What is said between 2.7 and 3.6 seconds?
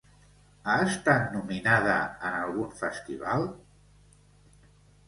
festival?